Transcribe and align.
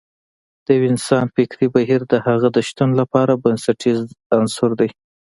د 0.65 0.67
يو 0.77 0.83
انسان 0.91 1.25
فکري 1.35 1.67
بهير 1.75 2.01
د 2.11 2.13
هغه 2.27 2.47
د 2.55 2.57
شتون 2.67 2.89
لپاره 2.99 3.41
بنسټیز 3.43 3.99
عنصر 4.37 4.69
دی. 4.79 4.89